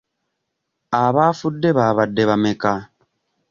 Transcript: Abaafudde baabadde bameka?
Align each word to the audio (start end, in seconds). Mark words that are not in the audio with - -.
Abaafudde 1.03 1.69
baabadde 1.77 2.23
bameka? 2.29 2.71